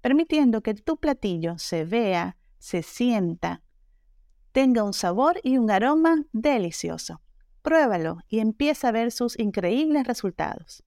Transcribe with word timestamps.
permitiendo 0.00 0.62
que 0.62 0.74
tu 0.74 0.96
platillo 0.96 1.58
se 1.58 1.84
vea, 1.84 2.36
se 2.58 2.82
sienta, 2.82 3.62
tenga 4.52 4.82
un 4.84 4.92
sabor 4.92 5.40
y 5.42 5.58
un 5.58 5.70
aroma 5.70 6.24
delicioso. 6.32 7.20
Pruébalo 7.62 8.18
y 8.28 8.38
empieza 8.38 8.88
a 8.88 8.92
ver 8.92 9.12
sus 9.12 9.38
increíbles 9.38 10.06
resultados. 10.06 10.84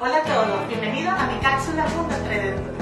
Hola 0.00 0.18
a 0.18 0.22
todos, 0.22 0.68
bienvenidos 0.68 1.14
a 1.14 1.26
mi 1.26 1.38
cápsula 1.40 1.86
Mundo 1.88 2.14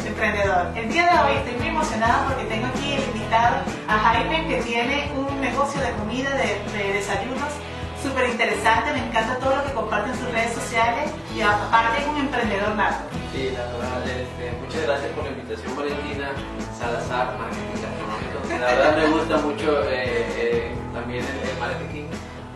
Emprendedor. 0.06 0.76
El 0.76 0.88
día 0.92 1.04
de 1.04 1.18
hoy 1.18 1.36
estoy 1.38 1.58
muy 1.58 1.68
emocionada 1.68 2.28
porque 2.28 2.44
tengo 2.44 2.66
aquí 2.66 2.92
el 2.92 3.02
invitado 3.04 3.62
a 3.88 3.98
Jaime 3.98 4.46
que 4.48 4.62
tiene 4.62 5.10
un 5.16 5.40
negocio 5.40 5.80
de 5.80 5.92
comida, 5.92 6.30
de, 6.36 6.78
de 6.78 6.92
desayunos 6.92 7.52
súper 8.02 8.28
interesante, 8.30 8.92
me 8.92 9.06
encanta 9.06 9.38
todo 9.38 9.56
lo 9.56 9.64
que 9.64 9.72
comparte 9.72 10.10
en 10.10 10.16
sus 10.16 10.30
redes 10.32 10.52
sociales 10.54 11.10
y 11.34 11.40
aparte 11.40 12.02
es 12.02 12.08
un 12.08 12.18
emprendedor 12.18 12.74
nato. 12.74 13.04
Sí, 13.32 13.48
verdad, 13.54 14.02
este, 14.04 14.52
muchas 14.60 14.82
gracias 14.82 15.10
por 15.12 15.24
la 15.24 15.30
invitación 15.30 15.76
Valentina 15.76 16.30
Salazar, 16.78 17.38
marketing 17.38 17.78
gastronómico. 17.80 18.38
La 18.60 18.66
verdad 18.66 18.96
me 18.96 19.06
gusta 19.06 19.36
mucho 19.38 19.82
eh, 19.88 20.26
eh, 20.36 20.74
también 20.92 21.24
el, 21.24 21.58
marketing, 21.58 22.06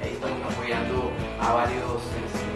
ahí 0.03 0.13
estamos 0.13 0.39
apoyando 0.53 1.13
a 1.41 1.53
varios 1.55 2.03
este, 2.11 2.47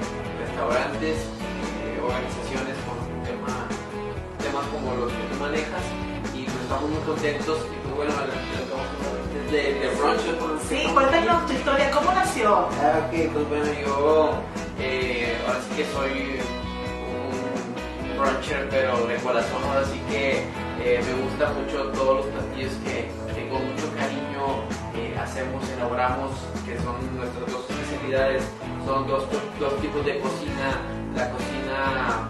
restaurantes, 0.44 1.16
eh, 1.16 2.00
organizaciones 2.02 2.77
con 2.84 2.98
tema, 3.24 3.55
temas 4.42 4.66
como 4.66 4.94
los 4.98 5.12
que 5.12 5.22
tú 5.30 5.36
manejas 5.41 6.09
estamos 6.70 6.90
muy 6.90 7.02
contentos 7.02 7.58
y 7.66 7.76
pues 7.82 7.96
bueno, 7.96 8.12
de, 9.50 9.74
de 9.74 9.88
brunch. 9.96 10.20
Sí, 10.68 10.86
cuéntanos 10.94 11.46
tu 11.46 11.52
historia, 11.52 11.90
¿cómo 11.90 12.12
nació? 12.12 12.68
Ah, 12.80 13.08
ok, 13.08 13.32
pues 13.32 13.48
bueno, 13.48 13.64
yo 13.84 14.34
eh, 14.78 15.36
ahora 15.48 15.58
sí 15.62 15.77
que 15.77 15.84
soy 15.86 16.38
un 18.06 18.18
bruncher, 18.20 18.68
pero 18.70 19.04
de 19.08 19.16
corazón, 19.16 19.62
ahora 19.66 19.84
sí 19.84 20.00
que 20.08 20.44
eh, 20.78 21.02
me 21.04 21.24
gusta 21.24 21.50
mucho 21.54 21.90
todos 21.90 22.16
los 22.18 22.27
platillos 22.27 22.72
que 22.84 23.10
tengo 23.34 23.58
mucho 23.58 23.90
cariño, 23.98 24.62
eh, 24.94 25.18
hacemos, 25.20 25.68
elaboramos, 25.70 26.30
que 26.64 26.78
son 26.78 26.94
nuestras 27.16 27.50
dos 27.50 27.66
especialidades, 27.68 28.44
son 28.86 29.08
dos, 29.08 29.24
dos 29.58 29.77
tipos 29.80 30.06
de 30.06 30.20
cocina, 30.20 30.78
la 31.16 31.30
cocina 31.30 32.28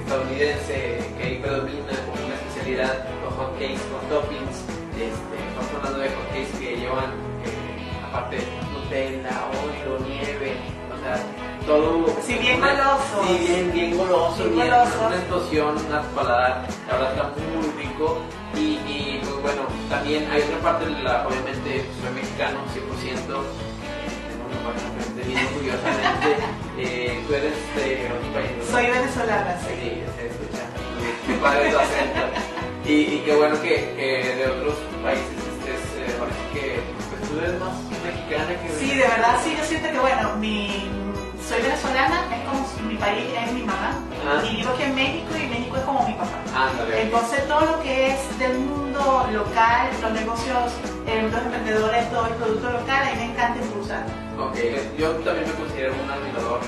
estadounidense 0.00 1.12
que 1.18 1.22
ahí 1.22 1.38
predomina 1.42 1.92
como 2.06 2.25
una 2.66 2.82
especialidad, 2.82 3.04
los 3.22 3.34
hot 3.34 3.52
cakes 3.58 3.80
con 3.90 4.00
toppings, 4.08 4.56
este, 4.96 5.36
estamos 5.48 5.70
hablando 5.76 5.98
de 5.98 6.08
hotcakes 6.08 6.58
que 6.58 6.76
llevan, 6.76 7.10
eh, 7.44 8.06
aparte, 8.08 8.38
Nutella, 8.72 9.44
Oreo, 9.62 9.98
nieve, 10.06 10.56
o 10.92 10.98
sea, 11.02 11.16
todo. 11.66 12.06
Sí, 12.22 12.34
bien 12.38 12.60
goloso. 12.60 13.24
Sí, 13.26 13.46
bien, 13.46 13.72
bien 13.72 13.96
goloso, 13.96 14.44
bien, 14.48 14.66
una 14.66 15.16
explosión, 15.16 15.76
una 15.86 16.02
paladar, 16.14 16.66
la 16.88 16.92
verdad 16.92 17.10
está 17.12 17.24
muy 17.54 17.84
rico. 17.84 18.18
Y, 18.54 18.80
y, 18.88 19.20
pues 19.22 19.42
bueno, 19.42 19.62
también 19.90 20.28
hay 20.30 20.42
otra 20.42 20.58
parte, 20.60 20.86
de 20.86 21.02
la, 21.02 21.26
obviamente 21.26 21.84
soy 22.00 22.14
mexicano, 22.14 22.58
100%. 22.74 22.76
Eh, 22.76 23.22
tengo 24.26 24.44
una 24.48 24.58
parte 24.66 25.22
bien 25.26 25.46
orgullosamente. 25.46 26.36
Eh, 26.78 27.24
tú 27.26 27.32
eres 27.32 27.54
de 27.74 28.06
otro 28.12 28.32
país. 28.34 28.50
Soy 28.70 28.84
venezolana, 28.84 29.56
sí. 29.60 29.72
Sí, 29.80 30.02
se 30.14 30.26
escucha. 30.26 30.66
Mi 31.26 31.34
padre 31.36 31.68
es 31.68 31.74
acento. 31.74 32.45
Y, 32.88 33.18
qué 33.24 33.34
bueno 33.34 33.60
que, 33.60 34.36
de 34.38 34.46
otros 34.46 34.74
países 35.02 35.26
estés, 35.26 35.82
eh, 35.98 36.14
parece 36.20 36.38
que 36.54 36.80
pues, 37.10 37.28
tú 37.28 37.38
eres 37.40 37.58
más 37.58 37.74
mexicana 38.04 38.62
que... 38.62 38.68
Sí, 38.78 38.94
de 38.94 39.08
verdad, 39.08 39.40
sí, 39.42 39.56
yo 39.58 39.64
siento 39.64 39.90
que, 39.90 39.98
bueno, 39.98 40.36
mi, 40.36 40.86
soy 41.48 41.62
venezolana, 41.62 42.26
es 42.30 42.46
como 42.46 42.88
mi 42.88 42.96
país, 42.96 43.24
es 43.44 43.52
mi 43.52 43.62
mamá, 43.62 43.90
ah. 44.24 44.40
y 44.46 44.56
vivo 44.58 44.70
aquí 44.70 44.84
en 44.84 44.94
México 44.94 45.30
y 45.34 45.46
México 45.48 45.76
es 45.76 45.82
como 45.82 46.06
mi 46.06 46.14
papá. 46.14 46.38
Entonces 46.96 47.48
todo 47.48 47.60
lo 47.60 47.82
que 47.82 48.12
es 48.12 48.38
del 48.38 48.56
mundo 48.58 49.26
local, 49.32 49.90
los 50.00 50.12
negocios, 50.12 50.72
eh, 51.08 51.28
los 51.30 51.42
emprendedores, 51.42 52.08
todo 52.10 52.26
el 52.26 52.34
producto 52.34 52.70
local, 52.70 53.02
a 53.02 53.10
mí 53.10 53.16
me 53.16 53.32
encanta 53.32 53.64
impulsar. 53.64 54.06
Ok, 54.38 54.56
yo 54.96 55.10
también 55.26 55.48
me 55.48 55.54
considero 55.54 55.92
un 55.92 56.10
admirador 56.10 56.60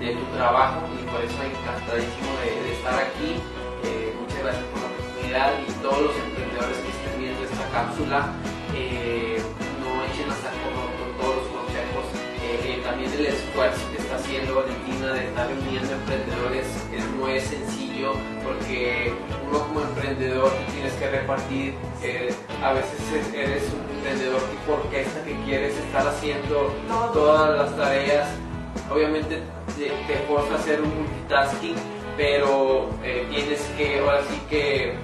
de 0.00 0.16
tu 0.16 0.24
trabajo 0.34 0.82
y 0.98 1.06
por 1.10 1.22
eso 1.22 1.38
encantadísimo 1.42 2.30
de, 2.42 2.62
de 2.62 2.72
estar 2.74 2.94
aquí. 2.94 3.38
Eh, 3.84 4.14
muchas 4.20 4.42
gracias 4.42 4.64
por 4.64 4.82
la 4.82 4.99
y 5.30 5.72
todos 5.80 6.02
los 6.02 6.16
emprendedores 6.16 6.76
que 6.78 6.90
estén 6.90 7.20
viendo 7.20 7.44
esta 7.44 7.62
cápsula 7.70 8.32
eh, 8.74 9.40
no 9.78 10.02
echen 10.10 10.28
hasta 10.28 10.50
con 10.50 11.14
todos 11.22 11.36
los 11.36 11.46
consejos. 11.54 12.04
Eh, 12.42 12.82
también 12.82 13.12
el 13.12 13.26
esfuerzo 13.26 13.78
que 13.92 13.98
está 14.02 14.16
haciendo 14.16 14.56
Valentina 14.56 15.12
de 15.12 15.28
estar 15.28 15.46
reuniendo 15.46 15.92
emprendedores 15.92 16.66
no 17.16 17.28
es 17.28 17.44
sencillo 17.44 18.14
porque 18.42 19.14
uno 19.48 19.60
como 19.68 19.82
emprendedor 19.82 20.50
tienes 20.74 20.94
que 20.94 21.08
repartir, 21.08 21.74
eh, 22.02 22.34
a 22.60 22.72
veces 22.72 22.98
eres 23.32 23.62
un 23.70 23.98
emprendedor 23.98 24.40
tipo 24.50 24.72
orquesta 24.82 25.22
que 25.22 25.36
quieres 25.44 25.76
estar 25.76 26.08
haciendo 26.08 26.74
todas 27.12 27.56
las 27.56 27.76
tareas, 27.76 28.28
obviamente 28.90 29.38
te, 29.78 29.90
te 30.12 30.18
forza 30.26 30.54
a 30.54 30.58
hacer 30.58 30.80
un 30.80 30.88
multitasking, 30.88 31.76
pero 32.20 32.90
tienes 33.30 33.62
que 33.78 33.98
ahora 33.98 34.20
sí 34.28 34.38
que 34.50 34.90
eh, 34.90 34.94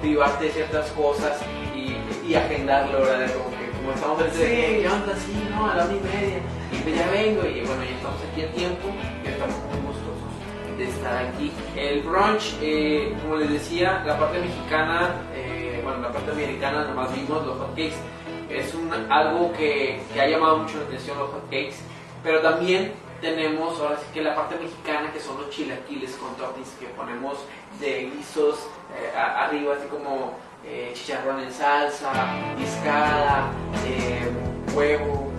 privarte 0.00 0.46
de 0.46 0.50
ciertas 0.50 0.90
cosas 0.92 1.38
y, 1.76 1.94
y 2.26 2.34
agendarlo, 2.34 3.00
¿verdad? 3.00 3.30
Como 3.34 3.50
que 3.50 3.70
como 3.76 3.92
estamos 3.92 4.22
en 4.22 4.30
sí. 4.30 4.38
¿qué 4.38 4.88
onda? 4.90 5.14
Sí, 5.14 5.48
no, 5.50 5.70
a 5.70 5.74
la 5.76 5.84
una 5.84 5.92
y 5.92 6.00
media. 6.00 6.38
Y 6.72 6.76
pues 6.78 6.96
ya 6.96 7.10
vengo 7.10 7.44
y 7.44 7.60
bueno, 7.66 7.84
ya 7.84 7.90
estamos 7.90 8.20
aquí 8.32 8.40
a 8.40 8.52
tiempo 8.52 8.88
y 9.22 9.28
estamos 9.28 9.56
muy 9.56 9.80
gustosos 9.88 10.78
de 10.78 10.84
estar 10.84 11.26
aquí. 11.26 11.52
El 11.76 12.00
brunch, 12.00 12.56
eh, 12.62 13.14
como 13.20 13.36
les 13.36 13.50
decía, 13.50 14.02
la 14.06 14.18
parte 14.18 14.38
mexicana, 14.38 15.10
eh, 15.34 15.82
bueno, 15.84 16.00
la 16.00 16.12
parte 16.12 16.30
americana 16.30 16.84
nomás 16.86 17.14
vimos 17.14 17.44
los 17.44 17.58
hotcakes. 17.58 18.00
Es 18.48 18.74
un, 18.74 18.90
algo 19.12 19.52
que, 19.52 20.00
que 20.14 20.20
ha 20.22 20.26
llamado 20.26 20.58
mucho 20.60 20.78
la 20.78 20.84
atención 20.84 21.18
los 21.18 21.28
hotcakes, 21.28 21.76
pero 22.22 22.40
también 22.40 22.92
tenemos 23.22 23.78
ahora 23.80 23.96
sí 23.98 24.06
que 24.12 24.20
la 24.20 24.34
parte 24.34 24.56
mexicana 24.56 25.12
que 25.12 25.20
son 25.20 25.40
los 25.40 25.48
chilaquiles 25.50 26.16
con 26.16 26.34
toppings 26.34 26.70
que 26.80 26.86
ponemos 26.88 27.38
de 27.80 28.10
guisos 28.10 28.66
eh, 28.98 29.16
arriba 29.16 29.76
así 29.78 29.86
como 29.86 30.34
eh, 30.64 30.90
chicharrón 30.94 31.40
en 31.40 31.52
salsa, 31.52 32.12
discada, 32.58 33.50
eh, 33.86 34.30
huevo, 34.74 35.30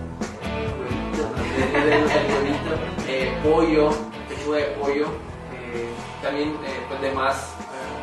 pollo, 3.43 3.89
pechuga 4.29 4.57
de 4.57 4.63
pollo, 4.79 5.07
también 6.21 6.55
pues 6.87 7.01
demás, 7.01 7.53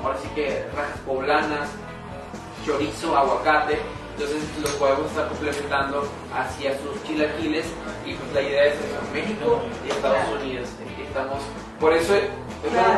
ahora 0.03 0.19
sí 0.19 0.29
que 0.35 0.67
rajas 0.75 0.99
poblanas, 1.01 1.71
chorizo, 2.65 3.17
aguacate 3.17 3.79
entonces 4.21 4.43
los 4.61 4.73
podemos 4.73 5.07
estar 5.07 5.29
complementando 5.29 6.07
hacia 6.35 6.73
sus 6.79 7.03
chilaquiles 7.05 7.65
y 8.05 8.13
pues 8.13 8.33
la 8.35 8.43
idea 8.43 8.65
es 8.67 8.75
eso, 8.75 9.01
México 9.15 9.63
y 9.87 9.91
Estados 9.91 10.41
Unidos. 10.41 10.69
estamos, 11.03 11.39
por 11.81 11.95
eso, 11.95 12.15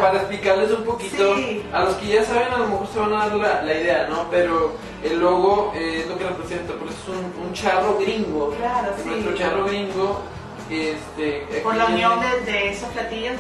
para 0.01 0.19
explicarles 0.19 0.73
un 0.73 0.85
poquito, 0.85 1.37
a 1.73 1.85
los 1.85 1.95
que 1.95 2.09
ya 2.09 2.25
saben 2.25 2.53
a 2.53 2.59
lo 2.59 2.67
mejor 2.67 2.89
se 2.89 2.99
van 2.99 3.13
a 3.13 3.29
dar 3.29 3.65
la, 3.65 3.73
idea, 3.73 4.09
¿no? 4.09 4.27
Pero 4.31 4.73
el 5.05 5.21
logo 5.21 5.73
es 5.77 6.09
lo 6.09 6.19
que 6.19 6.25
representa, 6.25 6.73
porque 6.75 6.93
es 6.93 7.09
un, 7.09 7.53
charro 7.53 7.99
gringo. 7.99 8.51
Claro, 8.59 8.93
Nuestro 9.05 9.35
charro 9.35 9.65
gringo 9.67 10.23
este, 10.69 11.63
Con 11.63 11.79
la 11.79 11.87
unión 11.87 12.19
de, 12.45 12.71
esos 12.71 12.89
platillos 12.89 13.37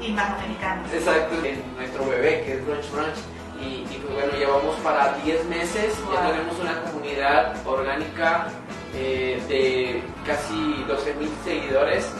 y 0.00 0.12
más 0.12 0.40
mexicanos. 0.40 0.92
Exacto, 0.92 1.44
en 1.44 1.62
nuestro 1.76 2.06
bebé 2.06 2.42
que 2.44 2.52
es 2.54 2.66
Brunch 2.66 2.90
Brunch 2.92 3.39
y, 3.60 3.86
pues 3.98 4.14
bueno, 4.14 4.32
llevamos 4.38 4.74
para 4.76 5.14
10 5.24 5.44
meses, 5.46 5.94
ya 6.12 6.26
tenemos 6.30 6.58
una 6.58 6.80
comunidad 6.82 7.54
orgánica 7.66 8.48
eh, 8.94 9.42
de 9.48 10.02
casi 10.26 10.84
12.000 10.88 11.28
seguidores, 11.44 12.10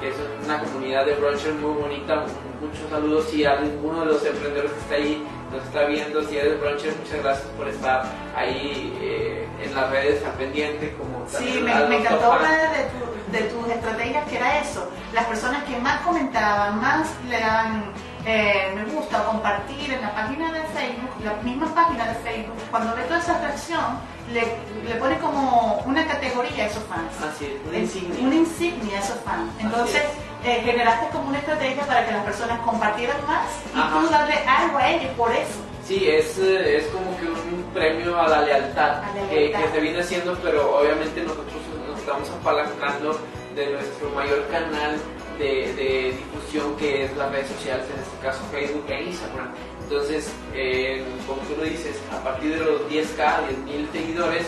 que 0.00 0.08
es 0.08 0.14
una 0.44 0.58
comunidad 0.60 1.06
de 1.06 1.14
bruncher 1.14 1.52
muy 1.54 1.80
bonita. 1.80 2.24
Muchos 2.60 2.88
saludos 2.90 3.26
si 3.30 3.44
alguno 3.44 4.00
de 4.00 4.06
los 4.06 4.24
emprendedores 4.24 4.72
que 4.72 4.80
está 4.80 4.94
ahí 4.94 5.26
nos 5.52 5.64
está 5.64 5.84
viendo, 5.84 6.22
si 6.24 6.38
eres 6.38 6.60
bruncher, 6.60 6.94
muchas 6.96 7.22
gracias 7.22 7.46
por 7.56 7.68
estar 7.68 8.04
ahí 8.36 8.96
eh, 9.00 9.46
en 9.62 9.74
las 9.74 9.90
redes 9.90 10.24
al 10.24 10.32
pendiente 10.32 10.94
como 10.98 11.24
Sí, 11.28 11.60
me, 11.62 11.74
me 11.86 11.98
encantó 11.98 12.30
una 12.38 12.52
de, 12.72 12.84
tu- 12.84 13.32
de 13.32 13.38
tus 13.50 13.68
estrategias 13.68 14.28
que 14.28 14.36
era 14.36 14.58
eso. 14.60 14.88
Las 15.12 15.26
personas 15.26 15.62
que 15.64 15.76
más 15.78 16.00
comentaban, 16.02 16.80
más 16.80 17.08
le 17.28 17.38
daban 17.40 17.84
eh, 18.26 18.72
me 18.74 18.84
gusta 18.84 19.22
o 19.22 19.26
compartir 19.32 19.92
en 19.92 20.00
la 20.02 20.14
página 20.14 20.52
de 20.52 20.60
Facebook, 20.76 21.10
la 21.24 21.34
misma 21.42 21.74
página 21.74 22.06
de 22.08 22.14
Facebook, 22.16 22.56
cuando 22.70 22.94
ve 22.96 23.02
toda 23.04 23.18
esa 23.18 23.36
atracción, 23.36 23.84
le, 24.32 24.40
le 24.88 24.94
pone 24.96 25.18
como 25.18 25.82
una 25.86 26.06
categoría 26.06 26.64
a 26.64 26.66
esos 26.68 26.82
fans. 26.84 27.12
Así 27.22 27.44
es, 27.46 27.68
una 27.68 27.78
insignia. 27.78 28.26
Una 28.26 28.34
insignia 28.36 28.96
a 28.98 29.00
esos 29.00 29.20
fans. 29.20 29.50
Entonces, 29.60 30.02
eh, 30.44 30.62
generaste 30.64 31.08
como 31.12 31.28
una 31.28 31.38
estrategia 31.38 31.84
para 31.86 32.06
que 32.06 32.12
las 32.12 32.24
personas 32.24 32.58
compartieran 32.60 33.16
más 33.26 33.46
y 33.74 33.78
Ajá. 33.78 34.00
tú 34.00 34.08
darle 34.08 34.34
algo 34.46 34.78
a 34.78 34.90
ellos 34.90 35.10
por 35.16 35.30
eso. 35.32 35.60
Sí, 35.86 36.08
es, 36.08 36.38
eh, 36.38 36.78
es 36.78 36.86
como 36.86 37.14
que 37.18 37.26
un 37.26 37.62
premio 37.74 38.18
a 38.18 38.26
la 38.28 38.40
lealtad, 38.40 39.02
A 39.02 39.06
la 39.14 39.28
que- 39.28 39.36
lealtad. 39.40 39.60
Que, 39.60 39.68
se 39.72 39.80
viene 39.80 40.00
haciendo, 40.00 40.34
pero 40.42 40.78
obviamente 40.78 41.20
nosotros 41.22 41.60
nos 41.86 41.98
estamos 41.98 42.30
apalancando 42.30 43.18
de 43.54 43.66
nuestro 43.72 44.08
mayor 44.10 44.46
canal 44.50 44.96
de, 45.38 45.44
de 45.74 46.16
difusión 46.16 46.43
que 46.78 47.04
es 47.04 47.16
las 47.16 47.30
redes 47.32 47.48
sociales, 47.48 47.84
en 47.94 48.00
este 48.02 48.16
caso 48.22 48.40
Facebook 48.52 48.84
e 48.88 49.02
Instagram. 49.04 49.48
Entonces, 49.82 50.30
eh, 50.54 51.02
como 51.26 51.40
tú 51.42 51.56
lo 51.58 51.64
dices, 51.64 51.96
a 52.12 52.22
partir 52.22 52.58
de 52.58 52.64
los 52.64 52.80
10k, 52.88 53.46
10.000 53.66 53.92
seguidores, 53.92 54.46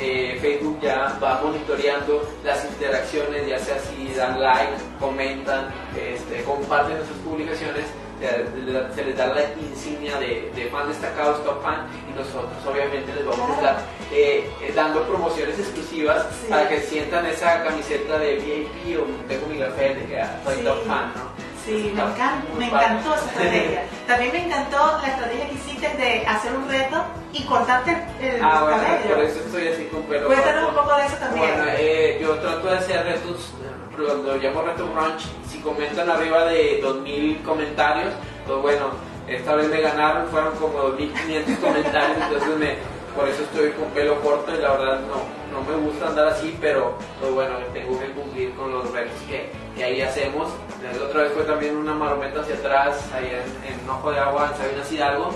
eh, 0.00 0.38
Facebook 0.40 0.78
ya 0.80 1.18
va 1.22 1.40
monitoreando 1.42 2.22
las 2.44 2.64
interacciones, 2.64 3.46
ya 3.48 3.58
sea 3.58 3.76
si 3.80 4.14
dan 4.14 4.40
like, 4.40 4.72
comentan, 5.00 5.68
este, 5.96 6.42
comparten 6.44 6.96
nuestras 6.96 7.18
publicaciones, 7.20 7.84
se 8.20 8.60
le- 8.60 8.94
se 8.94 9.04
les 9.04 9.16
da 9.16 9.26
la 9.28 9.42
insignia 9.60 10.18
de, 10.18 10.50
de 10.54 10.66
fan 10.70 10.88
destacados, 10.88 11.44
top 11.44 11.62
fan, 11.62 11.86
y 12.10 12.16
nosotros 12.16 12.50
obviamente 12.66 13.12
les 13.14 13.24
vamos 13.24 13.50
a 13.50 13.54
estar 13.54 13.76
eh, 14.12 14.48
eh, 14.62 14.72
dando 14.74 15.02
promociones 15.06 15.58
exclusivas 15.58 16.26
Sí. 16.40 16.46
para 16.48 16.68
que 16.68 16.80
sientan 16.80 17.26
esa 17.26 17.62
camiseta 17.62 18.18
de 18.18 18.36
VIP 18.36 18.98
o 19.00 19.04
tengo 19.28 19.46
mi 19.48 19.58
café 19.58 19.94
de 19.94 20.06
que 20.06 20.20
ah, 20.20 20.40
soy 20.44 20.56
Sí. 20.56 20.62
top 20.64 20.84
fan, 20.86 21.12
¿no? 21.14 21.37
Sí, 21.68 21.92
me, 21.94 22.00
Está 22.02 22.16
encan- 22.16 22.48
muy 22.48 22.58
me 22.60 22.66
encantó 22.68 23.14
esa 23.14 23.24
estrategia. 23.26 23.82
También 24.06 24.32
me 24.32 24.46
encantó 24.46 24.98
la 25.02 25.08
estrategia 25.08 25.48
que 25.48 25.54
hiciste 25.54 25.88
de 25.98 26.26
hacer 26.26 26.52
un 26.54 26.66
reto 26.66 27.04
y 27.34 27.44
cortarte 27.44 27.90
el 28.22 28.42
Ah, 28.42 28.60
bueno, 28.62 28.78
cabello. 28.82 29.14
por 29.14 29.24
eso 29.24 29.40
estoy 29.40 29.68
así 29.68 29.84
con 29.92 30.02
pelo. 30.04 30.28
Cuéntanos 30.28 30.70
un 30.70 30.74
poco 30.74 30.96
de 30.96 31.06
eso 31.06 31.16
también. 31.16 31.46
Bueno, 31.54 31.70
eh, 31.76 32.18
yo 32.22 32.34
trato 32.36 32.68
de 32.70 32.78
hacer 32.78 33.04
retos, 33.04 33.52
eh, 33.62 34.22
lo 34.24 34.36
llamo 34.36 34.62
reto 34.62 34.86
brunch. 34.86 35.26
Si 35.46 35.58
comentan 35.60 36.08
arriba 36.08 36.44
de 36.46 36.80
2000 36.82 37.42
comentarios, 37.42 38.14
pues 38.46 38.62
bueno, 38.62 38.90
esta 39.26 39.54
vez 39.54 39.68
me 39.68 39.82
ganaron, 39.82 40.26
fueron 40.28 40.54
como 40.56 40.78
2500 40.78 41.58
comentarios, 41.58 42.16
entonces 42.16 42.56
me, 42.56 42.76
por 43.18 43.28
eso 43.28 43.42
estoy 43.42 43.72
con 43.72 43.86
pelo 43.90 44.20
corto 44.22 44.54
y 44.54 44.58
la 44.62 44.70
verdad 44.72 45.00
no, 45.00 45.58
no 45.58 45.64
me 45.68 45.76
gusta 45.84 46.06
andar 46.06 46.28
así, 46.28 46.56
pero 46.60 46.96
pues 47.20 47.32
bueno, 47.32 47.56
tengo 47.72 47.98
que 47.98 48.12
cumplir 48.12 48.54
con 48.54 48.70
los 48.70 48.92
retos 48.92 49.20
que, 49.28 49.50
que 49.74 49.82
ahí 49.84 50.00
hacemos. 50.02 50.48
La 50.82 51.04
otra 51.04 51.22
vez 51.22 51.32
fue 51.32 51.42
también 51.42 51.76
una 51.76 51.94
marometa 51.94 52.40
hacia 52.42 52.54
atrás, 52.54 53.04
ahí 53.12 53.26
en, 53.26 53.72
en 53.82 53.90
Ojo 53.90 54.12
de 54.12 54.20
Agua, 54.20 54.50
en 54.52 54.56
Sabinas 54.62 54.92
Hidalgo, 54.92 55.30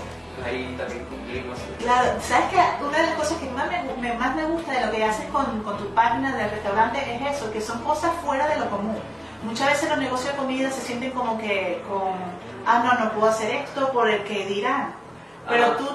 ahí 0.45 0.73
también 0.77 1.03
cumplimos. 1.05 1.59
Claro, 1.79 2.11
¿sabes 2.21 2.45
que 2.51 2.83
Una 2.85 2.97
de 2.99 3.03
las 3.07 3.15
cosas 3.15 3.37
que 3.39 3.49
más 3.49 3.67
me, 3.69 3.83
me- 4.01 4.13
más 4.17 4.33
me 4.33 4.45
gusta 4.45 4.71
de 4.71 4.85
lo 4.85 4.91
que 4.93 5.03
haces 5.03 5.25
con, 5.29 5.45
con 5.63 5.77
tu 5.77 5.93
página 5.93 6.37
del 6.37 6.49
restaurante 6.51 6.99
es 6.99 7.35
eso, 7.35 7.51
que 7.51 7.59
son 7.59 7.83
cosas 7.83 8.11
fuera 8.23 8.47
de 8.47 8.59
lo 8.59 8.69
común. 8.69 8.95
Muchas 9.43 9.67
veces 9.67 9.89
los 9.89 9.97
negocios 9.97 10.31
de 10.31 10.37
comida 10.37 10.71
se 10.71 10.79
sienten 10.79 11.11
como 11.11 11.37
que 11.37 11.83
con, 11.89 12.13
ah, 12.65 12.81
no, 12.81 13.03
no 13.03 13.11
puedo 13.11 13.27
hacer 13.29 13.51
esto 13.53 13.91
por 13.91 14.09
el 14.09 14.23
que 14.23 14.45
dirán. 14.45 14.93
Pero 15.49 15.65
Ajá. 15.65 15.77
tú, 15.77 15.89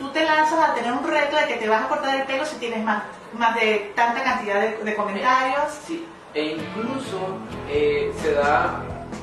tú 0.00 0.08
te 0.08 0.24
lanzas 0.24 0.70
a 0.70 0.74
tener 0.74 0.92
un 0.92 1.06
reto 1.06 1.36
de 1.36 1.46
que 1.46 1.56
te 1.56 1.68
vas 1.68 1.84
a 1.84 1.88
cortar 1.88 2.18
el 2.18 2.26
pelo 2.26 2.44
si 2.46 2.56
tienes 2.56 2.82
más, 2.82 3.02
más 3.34 3.54
de 3.54 3.92
tanta 3.94 4.24
cantidad 4.24 4.60
de, 4.60 4.96
comentarios. 4.96 5.72
Sí, 5.86 6.06
e 6.34 6.56
incluso 6.56 7.18
eh, 7.68 8.10
se 8.20 8.32
da, 8.32 8.80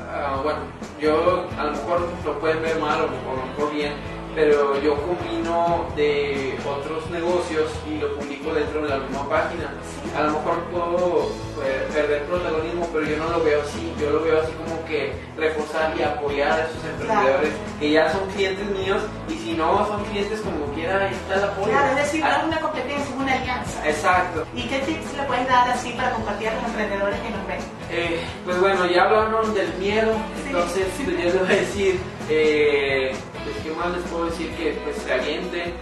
ah, 0.08 0.40
bueno, 0.44 0.60
yo 1.00 1.48
a 1.58 1.64
lo 1.64 1.72
mejor 1.72 2.08
lo 2.24 2.40
pueden 2.40 2.62
ver 2.62 2.80
mal 2.80 3.02
o 3.02 3.04
a 3.06 3.36
lo 3.36 3.46
mejor 3.48 3.74
bien, 3.74 3.94
pero 4.38 4.80
yo 4.82 4.94
combino 5.02 5.88
de 5.96 6.56
otros 6.64 7.10
negocios 7.10 7.72
y 7.90 7.98
lo 7.98 8.14
publico 8.18 8.54
dentro 8.54 8.84
de 8.84 8.90
la 8.90 8.98
misma 8.98 9.28
página. 9.28 9.74
A 10.16 10.22
lo 10.22 10.34
mejor 10.34 10.64
puedo 10.66 11.32
eh, 11.66 11.88
perder 11.92 12.22
protagonismo, 12.26 12.88
pero 12.94 13.04
yo 13.08 13.18
no 13.18 13.30
lo 13.32 13.44
veo 13.44 13.64
así, 13.64 13.92
yo 14.00 14.12
lo 14.12 14.22
veo 14.22 14.40
así 14.40 14.52
como 14.54 14.86
que 14.86 15.12
reforzar 15.36 15.92
y 15.98 16.04
apoyar 16.04 16.52
a 16.52 16.66
esos 16.66 16.86
emprendedores 16.86 17.50
que 17.80 17.90
ya 17.90 18.12
son 18.12 18.30
clientes 18.30 18.68
míos 18.78 19.02
y 19.28 19.34
si 19.40 19.54
no 19.54 19.88
son 19.88 20.04
clientes 20.06 20.40
como 20.42 20.66
quiera, 20.76 21.00
ahí 21.08 21.16
está 21.16 21.34
el 21.34 21.44
apoyo. 21.46 21.72
Claro, 21.72 21.88
es 21.90 21.96
decir, 22.06 22.22
no 22.22 22.28
Ah, 22.30 22.38
es 22.38 22.44
una 22.46 22.60
competencia, 22.60 22.98
es 23.04 23.10
una 23.20 23.34
alianza. 23.34 23.90
Exacto. 23.90 24.46
¿Y 24.54 24.68
qué 24.68 24.78
tips 24.82 25.18
le 25.18 25.24
puedes 25.24 25.48
dar 25.48 25.68
así 25.72 25.94
para 25.94 26.12
compartir 26.12 26.50
a 26.50 26.54
los 26.54 26.64
emprendedores 26.66 27.20
que 27.22 27.30
nos 27.32 27.48
ven? 27.48 27.60
Eh, 27.90 28.20
pues 28.46 28.60
bueno, 28.60 28.86
ya 28.86 29.02
hablaron 29.06 29.52
del 29.56 29.74
miedo, 29.80 30.14
Sí. 30.44 30.44
entonces 30.46 30.86
pues, 31.04 31.08
yo 31.18 31.24
les 31.24 31.40
voy 31.40 31.50
a 31.52 31.56
decir, 31.56 32.00
eh, 32.30 33.16
pues 33.48 33.64
qué 33.64 33.72
más 33.72 33.96
les 33.96 34.04
puedo 34.12 34.26
decir 34.26 34.52
que 34.56 34.72
pues 34.84 34.98
se 34.98 35.14
avienten, 35.14 35.74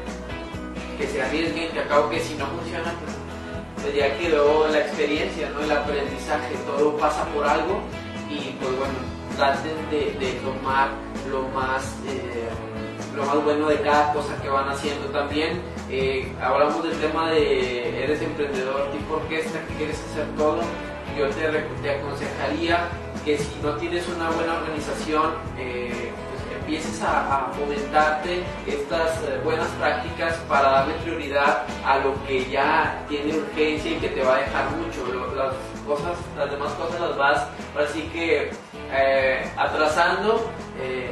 que 0.98 1.08
se 1.08 1.22
arriesguen, 1.22 1.72
que 1.72 1.80
acabo 1.80 2.10
que 2.10 2.20
si 2.20 2.36
no 2.36 2.46
funciona, 2.46 2.94
pues, 3.02 3.16
pues 3.82 3.96
ya 3.96 4.18
quedó 4.18 4.68
la 4.68 4.80
experiencia, 4.80 5.50
¿no? 5.50 5.62
El 5.62 5.72
aprendizaje, 5.72 6.54
todo 6.68 6.96
pasa 6.98 7.26
por 7.34 7.46
algo 7.46 7.82
y 8.30 8.52
pues 8.62 8.78
bueno, 8.78 8.94
traten 9.36 9.90
de, 9.90 10.40
tomar 10.44 10.90
lo 11.32 11.48
más, 11.50 11.84
eh, 12.08 12.50
lo 13.16 13.26
más 13.26 13.44
bueno 13.44 13.68
de 13.68 13.82
cada 13.82 14.14
cosa 14.14 14.40
que 14.42 14.50
van 14.50 14.70
haciendo 14.70 15.08
también. 15.08 15.60
Eh, 15.90 16.32
hablamos 16.42 16.84
del 16.84 17.00
tema 17.00 17.32
de 17.32 18.04
eres 18.04 18.22
emprendedor 18.22 18.92
tipo 18.92 19.16
orquesta, 19.16 19.60
que 19.68 19.74
quieres 19.76 20.00
hacer 20.12 20.28
todo. 20.38 20.62
Yo 21.18 21.30
te, 21.30 21.50
te 21.82 21.90
aconsejaría 21.92 22.90
que 23.24 23.38
si 23.38 23.56
no 23.64 23.72
tienes 23.78 24.08
una 24.08 24.30
buena 24.30 24.58
organización, 24.60 25.34
eh, 25.58 26.12
empieces 26.66 27.02
a, 27.04 27.46
a 27.50 27.50
fomentarte 27.54 28.44
estas 28.66 29.22
eh, 29.24 29.40
buenas 29.44 29.68
prácticas 29.80 30.34
para 30.50 30.70
darle 30.72 30.94
prioridad 31.04 31.64
a 31.86 32.00
lo 32.00 32.14
que 32.26 32.50
ya 32.50 33.04
tiene 33.08 33.38
urgencia 33.38 33.92
y 33.92 33.96
que 33.98 34.10
te 34.10 34.24
va 34.24 34.38
a 34.38 34.40
dejar 34.40 34.66
mucho. 34.72 35.06
Lo- 35.14 35.36
Las 35.36 35.54
cosas, 35.86 36.18
las 36.38 36.50
demás 36.50 36.72
cosas 36.74 37.00
las 37.02 37.18
vas 37.18 37.46
así 37.88 38.02
que 38.14 38.50
eh, 38.92 39.52
atrasando. 39.58 40.50
eh, 40.82 41.12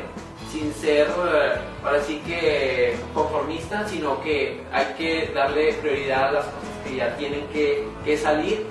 sin 0.52 0.72
ser 0.76 1.08
eh, 1.08 1.54
ahora 1.84 2.00
sí 2.06 2.22
que 2.28 2.96
conformista, 3.12 3.88
sino 3.88 4.22
que 4.22 4.62
hay 4.72 4.86
que 5.00 5.32
darle 5.34 5.74
prioridad 5.74 6.28
a 6.28 6.32
las 6.32 6.46
cosas 6.46 6.70
que 6.86 6.96
ya 6.98 7.16
tienen 7.18 7.48
que, 7.48 7.88
que 8.06 8.16
salir 8.16 8.68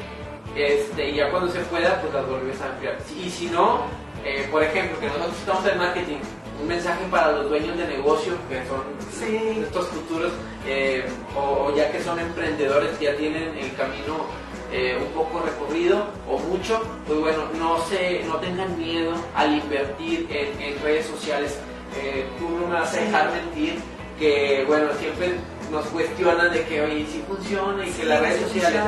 este, 0.54 1.08
y 1.10 1.16
ya 1.16 1.28
cuando 1.30 1.50
se 1.50 1.58
pueda, 1.62 2.00
pues 2.00 2.14
las 2.14 2.24
vuelves 2.28 2.60
a 2.60 2.66
ampliar. 2.66 2.98
Y 3.20 3.28
si 3.28 3.46
no, 3.46 3.80
eh, 4.24 4.46
por 4.52 4.62
ejemplo, 4.62 4.96
que 5.00 5.06
nosotros 5.08 5.34
estamos 5.40 5.66
en 5.66 5.78
marketing, 5.78 6.18
un 6.62 6.68
mensaje 6.68 7.04
para 7.10 7.32
los 7.32 7.48
dueños 7.48 7.76
de 7.76 7.86
negocio, 7.88 8.34
que 8.48 8.56
son 8.66 8.82
Sí. 9.18 9.60
estos 9.62 9.88
futuros, 9.88 10.32
eh, 10.66 11.04
o, 11.36 11.66
o 11.66 11.76
ya 11.76 11.90
que 11.90 12.02
son 12.02 12.18
emprendedores, 12.20 12.96
que 12.98 13.06
ya 13.06 13.16
tienen 13.16 13.56
el 13.58 13.74
camino 13.74 14.24
eh, 14.72 14.96
un 14.98 15.12
poco 15.12 15.40
recorrido 15.44 16.06
o 16.28 16.38
mucho, 16.38 16.80
pues 17.06 17.18
bueno, 17.20 17.42
no, 17.58 17.78
se, 17.86 18.22
no 18.24 18.36
tengan 18.36 18.78
miedo 18.78 19.12
al 19.34 19.54
invertir 19.56 20.26
en, 20.30 20.60
en 20.62 20.82
redes 20.82 21.06
sociales. 21.06 21.58
Eh, 22.00 22.24
tú 22.38 22.48
no 22.48 22.68
me 22.68 22.74
vas 22.74 22.88
a 22.90 22.96
Sí. 22.98 23.04
dejar 23.04 23.32
mentir 23.32 23.74
que, 24.18 24.64
bueno, 24.66 24.86
siempre 24.98 25.34
nos 25.70 25.84
cuestionan 25.86 26.52
de 26.52 26.64
que, 26.64 26.80
oye, 26.80 27.06
si 27.06 27.22
funciona 27.28 27.82
y 27.86 27.90
que 27.90 28.02
Sí, 28.02 28.04
las 28.04 28.20
redes 28.20 28.36
sí 28.38 28.60
sociales... 28.60 28.82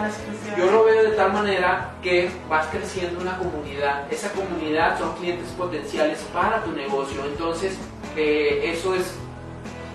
Yo 0.57 0.71
lo 0.71 0.85
veo 0.85 1.03
de 1.03 1.17
tal 1.17 1.33
manera 1.33 1.95
que 2.03 2.31
vas 2.49 2.67
creciendo 2.67 3.21
una 3.21 3.39
comunidad. 3.39 4.11
Esa 4.13 4.31
comunidad 4.33 4.99
son 4.99 5.15
clientes 5.17 5.49
potenciales 5.51 6.19
para 6.33 6.63
tu 6.63 6.73
negocio. 6.73 7.25
Entonces, 7.25 7.77
eh, 8.17 8.73
eso 8.73 8.95
es 8.95 9.15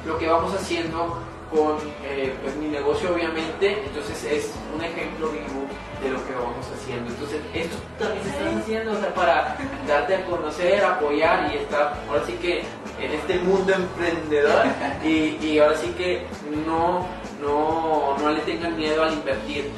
lo 0.05 0.17
que 0.17 0.27
vamos 0.27 0.53
haciendo 0.53 1.19
con 1.51 1.77
eh, 2.03 2.33
pues, 2.41 2.55
mi 2.55 2.67
negocio, 2.67 3.13
obviamente. 3.13 3.83
Entonces, 3.85 4.23
es 4.23 4.51
un 4.75 4.83
ejemplo 4.83 5.29
vivo 5.29 5.65
de 6.03 6.09
lo 6.09 6.25
que 6.25 6.33
vamos 6.33 6.65
haciendo. 6.75 7.11
Entonces, 7.11 7.41
esto 7.53 7.77
también 7.99 8.23
se 8.23 8.29
está 8.31 8.59
haciendo 8.59 8.91
o 8.93 8.99
sea, 8.99 9.13
para 9.13 9.57
darte 9.87 10.15
a 10.15 10.25
conocer, 10.25 10.83
apoyar 10.83 11.51
y 11.53 11.57
estar, 11.57 11.95
ahora 12.09 12.23
sí 12.25 12.33
que 12.33 12.63
en 12.99 13.11
este 13.11 13.37
mundo 13.39 13.73
emprendedor. 13.73 14.65
Y, 15.03 15.37
y 15.41 15.59
ahora 15.59 15.77
sí 15.77 15.87
que 15.97 16.25
no, 16.65 17.05
no, 17.41 18.17
no 18.17 18.31
le 18.31 18.41
tengan 18.41 18.75
miedo 18.75 19.01
al 19.01 19.13
invertir 19.13 19.71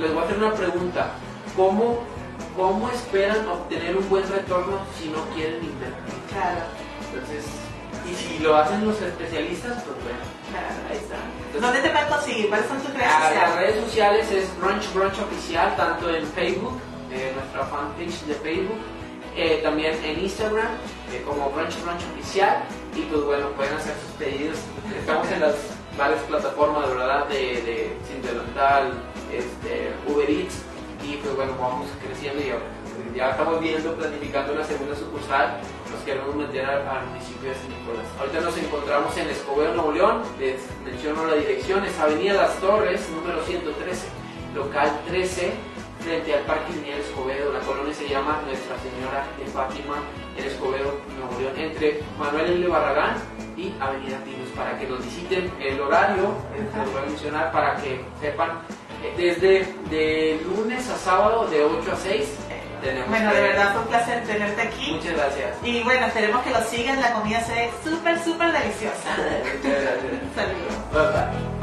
les 0.00 0.12
voy 0.12 0.22
a 0.22 0.24
hacer 0.26 0.38
una 0.38 0.52
pregunta. 0.54 1.10
¿Cómo, 1.56 2.00
¿Cómo 2.56 2.88
esperan 2.90 3.46
obtener 3.48 3.96
un 3.96 4.08
buen 4.08 4.28
retorno 4.28 4.78
si 4.98 5.08
no 5.08 5.24
quieren 5.34 5.64
invertir? 5.64 6.14
Claro, 6.30 6.60
Entonces, 7.12 7.44
y 8.10 8.14
si 8.14 8.38
lo 8.38 8.56
hacen 8.56 8.86
los 8.86 9.00
especialistas, 9.00 9.82
pues 9.84 9.96
bueno, 10.02 10.18
claro. 10.50 10.74
ahí 10.90 10.96
está. 10.96 11.16
Entonces, 11.46 11.60
¿Dónde 11.60 11.80
te 11.80 11.90
pueden 11.90 12.08
conseguir? 12.08 12.48
¿Cuáles 12.48 12.66
son 12.66 12.78
tus 12.80 12.92
redes 12.94 13.06
a 13.06 13.20
las 13.20 13.28
sociales? 13.28 13.56
redes 13.56 13.84
sociales 13.84 14.30
es 14.32 14.58
Brunch 14.60 14.92
Brunch 14.94 15.18
Oficial, 15.20 15.76
tanto 15.76 16.10
en 16.10 16.26
Facebook, 16.28 16.80
eh, 17.12 17.32
nuestra 17.34 17.64
fanpage 17.66 18.22
de 18.26 18.34
Facebook, 18.34 18.78
eh, 19.36 19.60
también 19.62 19.98
en 20.04 20.20
Instagram, 20.20 20.68
eh, 21.12 21.22
como 21.26 21.50
Brunch 21.50 21.76
Brunch 21.82 22.02
Oficial, 22.14 22.62
y 22.96 23.02
pues 23.02 23.22
bueno, 23.24 23.48
pueden 23.50 23.74
hacer 23.74 23.94
sus 24.04 24.12
pedidos. 24.18 24.58
Estamos 24.98 25.30
en 25.30 25.40
las 25.40 25.54
varias 25.98 26.20
plataformas, 26.22 26.88
de 26.88 26.94
verdad, 26.94 27.26
de, 27.28 27.36
de 27.62 27.96
este, 29.32 29.92
Uber 30.06 30.28
Eats, 30.28 30.62
y 31.04 31.16
pues 31.16 31.34
bueno, 31.34 31.52
vamos 31.58 31.88
creciendo 32.02 32.42
y 32.42 32.52
ya 33.16 33.30
estamos 33.30 33.60
viendo, 33.60 33.94
planificando 33.94 34.52
una 34.52 34.64
segunda 34.64 34.94
sucursal, 34.94 35.60
nos 35.90 36.00
queremos 36.02 36.34
meter 36.34 36.64
al, 36.64 37.06
municipio 37.06 37.48
de 37.48 37.54
San 37.56 37.68
Nicolás. 37.68 38.06
Ahorita 38.18 38.40
nos 38.40 38.56
encontramos 38.56 39.16
en 39.16 39.28
Escobedo, 39.30 39.74
Nuevo 39.74 39.92
León, 39.92 40.22
les 40.38 40.60
menciono 40.84 41.26
la 41.26 41.34
dirección, 41.34 41.84
es 41.84 41.98
Avenida 41.98 42.34
Las 42.34 42.56
Torres, 42.60 43.08
número 43.10 43.42
113, 43.44 44.06
local 44.54 45.00
13, 45.08 45.52
frente 46.00 46.34
al 46.34 46.40
Parque 46.44 46.72
Lineal 46.72 47.00
Escobedo. 47.00 47.52
La 47.52 47.60
colonia 47.60 47.94
se 47.94 48.08
llama 48.08 48.40
Nuestra 48.46 48.76
Señora 48.78 49.26
de 49.38 49.46
Fátima 49.46 49.96
en 50.36 50.44
Escobedo, 50.44 50.98
Nuevo 51.18 51.40
León, 51.40 51.58
entre 51.58 52.00
Manuel 52.18 52.52
L. 52.52 52.68
Barragán 52.68 53.16
y 53.56 53.74
Avenida 53.80 54.18
Pinos, 54.24 54.48
para 54.56 54.78
que 54.78 54.86
nos 54.86 55.04
visiten 55.04 55.52
el 55.60 55.80
horario, 55.80 56.34
les 56.56 56.92
voy 56.92 57.02
a 57.02 57.06
mencionar 57.06 57.52
para 57.52 57.76
que 57.76 58.00
sepan, 58.20 58.60
desde 59.16 59.66
de 59.90 60.40
lunes 60.44 60.88
a 60.88 60.96
sábado 60.96 61.46
de 61.48 61.64
8 61.64 61.92
a 61.92 61.96
6 61.96 62.28
tenemos. 62.80 63.08
Bueno, 63.08 63.32
de 63.34 63.42
verdad 63.42 63.72
fue 63.72 63.82
un 63.82 63.88
placer 63.88 64.24
tenerte 64.24 64.62
aquí. 64.62 64.92
Muchas 64.92 65.12
gracias. 65.14 65.56
Y 65.62 65.82
bueno, 65.82 66.06
esperemos 66.06 66.42
que 66.42 66.50
lo 66.50 66.62
sigan, 66.62 67.00
la 67.00 67.12
comida 67.12 67.42
se 67.44 67.52
ve 67.52 67.70
súper, 67.84 68.18
súper 68.22 68.52
deliciosa. 68.52 69.16
Muchas 69.62 69.82
gracias. 69.82 70.12
Saludos. 70.34 70.92
Bye 70.92 71.02
bye. 71.02 71.59